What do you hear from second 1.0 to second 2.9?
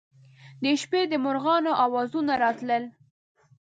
د مرغانو اوازونه راتلل.